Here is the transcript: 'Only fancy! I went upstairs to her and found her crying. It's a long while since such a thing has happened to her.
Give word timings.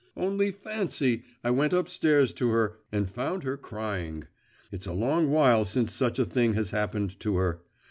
'Only 0.17 0.51
fancy! 0.51 1.21
I 1.43 1.51
went 1.51 1.73
upstairs 1.73 2.33
to 2.33 2.49
her 2.49 2.79
and 2.91 3.07
found 3.07 3.43
her 3.43 3.55
crying. 3.55 4.23
It's 4.71 4.87
a 4.87 4.93
long 4.93 5.29
while 5.29 5.63
since 5.63 5.93
such 5.93 6.17
a 6.17 6.25
thing 6.25 6.55
has 6.55 6.71
happened 6.71 7.19
to 7.19 7.35
her. 7.35 7.61